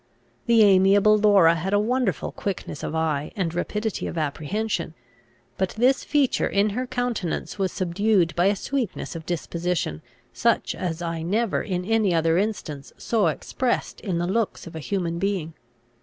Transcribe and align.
The 0.47 0.63
amiable 0.63 1.15
Laura 1.15 1.53
had 1.53 1.73
a 1.73 1.79
wonderful 1.79 2.31
quickness 2.31 2.81
of 2.81 2.95
eye, 2.95 3.31
and 3.35 3.53
rapidity 3.53 4.07
of 4.07 4.17
apprehension; 4.17 4.95
but 5.59 5.75
this 5.77 6.03
feature 6.03 6.47
in 6.47 6.71
her 6.71 6.87
countenance 6.87 7.59
was 7.59 7.71
subdued 7.71 8.35
by 8.35 8.47
a 8.47 8.55
sweetness 8.55 9.15
of 9.15 9.27
disposition, 9.27 10.01
such 10.33 10.73
as 10.73 11.03
I 11.03 11.21
never 11.21 11.61
in 11.61 11.85
any 11.85 12.15
other 12.15 12.39
instance 12.39 12.91
saw 12.97 13.27
expressed 13.27 14.01
in 14.01 14.17
the 14.17 14.25
looks 14.25 14.65
of 14.65 14.75
a 14.75 14.79
human 14.79 15.19
being. 15.19 15.53